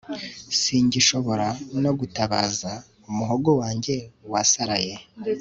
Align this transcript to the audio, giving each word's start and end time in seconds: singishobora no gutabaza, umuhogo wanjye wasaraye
singishobora 0.59 1.47
no 1.83 1.91
gutabaza, 1.99 2.71
umuhogo 3.09 3.49
wanjye 3.61 3.95
wasaraye 4.31 4.93